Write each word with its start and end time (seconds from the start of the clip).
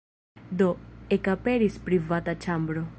Do, 0.61 0.69
ekaperis 1.17 1.77
privata 1.89 2.37
ĉambro. 2.47 2.87